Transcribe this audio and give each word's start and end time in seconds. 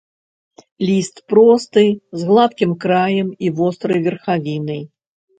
Ліст 0.87 1.19
просты, 1.33 1.83
з 2.21 2.29
гладкім 2.29 2.71
краем 2.85 3.29
і 3.49 3.51
вострай 3.59 4.01
верхавінай. 4.07 4.81